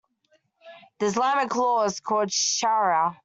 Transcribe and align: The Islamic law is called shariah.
The 0.97 1.05
Islamic 1.05 1.55
law 1.55 1.83
is 1.83 1.99
called 1.99 2.29
shariah. 2.29 3.17